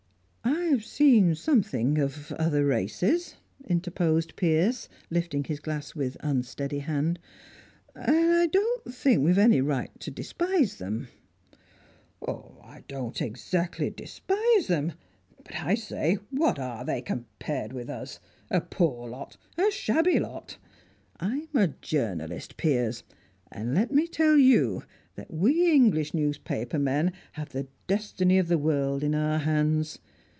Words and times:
"I've 0.73 0.85
seen 0.85 1.35
something 1.35 1.97
of 1.97 2.31
other 2.39 2.65
races," 2.65 3.35
interposed 3.67 4.37
Piers, 4.37 4.87
lifting 5.09 5.43
his 5.43 5.59
glass 5.59 5.93
with 5.95 6.15
unsteady 6.21 6.79
hand, 6.79 7.19
"and 7.93 8.15
I 8.31 8.47
don't 8.47 8.93
think 8.93 9.21
we've 9.21 9.37
any 9.37 9.59
right 9.59 9.91
to 9.99 10.09
despise 10.09 10.77
them." 10.77 11.09
"I 12.25 12.83
don't 12.87 13.21
exactly 13.21 13.89
despise 13.89 14.67
them, 14.67 14.93
but 15.43 15.55
I 15.57 15.75
say, 15.75 16.17
What 16.31 16.57
are 16.57 16.85
they 16.85 17.01
compared 17.01 17.73
with 17.73 17.89
us? 17.89 18.21
A 18.49 18.61
poor 18.61 19.09
lot! 19.09 19.35
A 19.57 19.69
shabby 19.71 20.19
lot! 20.19 20.57
I'm 21.19 21.49
a 21.53 21.67
journalist, 21.67 22.55
Piers, 22.55 23.03
and 23.51 23.75
let 23.75 23.91
me 23.91 24.07
tell 24.07 24.37
you 24.37 24.83
that 25.15 25.31
we 25.33 25.69
English 25.69 26.13
newspaper 26.13 26.79
men 26.79 27.11
have 27.33 27.49
the 27.49 27.67
destiny 27.87 28.37
of 28.37 28.47
the 28.47 28.57
world 28.57 29.03
in 29.03 29.13
our 29.13 29.39
hands. 29.39 29.99